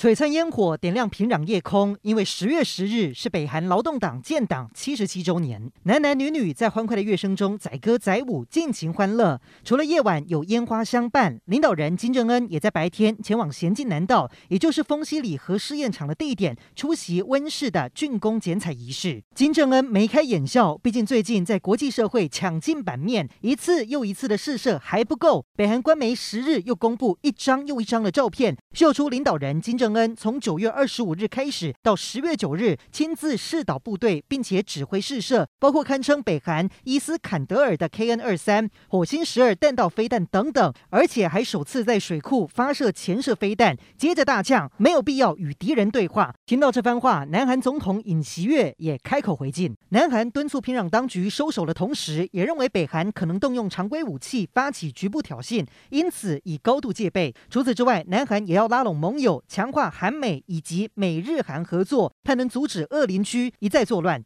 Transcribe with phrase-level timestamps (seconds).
[0.00, 9.38] 璀璨烟火点亮平壤夜空，因为十月十日是北韩劳动党建党七十七周年，男男女女在欢快的乐声中载歌载舞，尽情欢乐。
[9.62, 19.22] 除了夜晚有烟花相伴，领导人金正恩也在白天前往咸镜南道，也就是丰溪里核试验场的地点，出席温室的竣工剪彩仪式。
[19.34, 25.44] 金正恩眉开眼笑，毕竟最近在国际社会抢尽版面，一次又一次的试射还不够。
[25.54, 30.14] 北韩官媒十日又公布一张又一张的照片，秀出领导人金正恩。
[30.14, 43.76] 从九月二十五日开始到十月九日，亲自试导部队，并且指挥试射，包括堪称北韩伊斯坎德尔的 KN 二三、火星十二弹道飞弹等等，而且还首次在水库发射潜射飞弹。
[43.96, 46.34] 接着大呛，没有必要与敌人对话。
[46.44, 49.74] 听到这番话，南韩总统尹锡悦也开口回敬。
[49.90, 57.32] 南韩敦促平壤当局收手的同时，也认为北韩可能动用常规武器发起局部挑衅，因此以高度戒备。
[57.48, 64.18] 除此之外，南韩也要拉拢盟友，强化韩美以及美日韩合作，才能阻止恶邻居一再作乱。